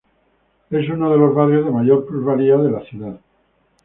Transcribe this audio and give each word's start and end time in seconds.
Es 0.71 0.89
uno 0.89 1.11
de 1.11 1.17
los 1.19 1.35
barrios 1.35 1.63
de 1.63 1.69
mayor 1.69 2.07
plusvalía 2.07 2.57
de 2.57 2.71
la 2.71 2.81
ciudad. 2.85 3.19